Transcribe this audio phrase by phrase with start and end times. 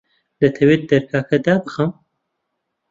[0.39, 1.91] دەتەوێت دەرگاکە دابخەم؟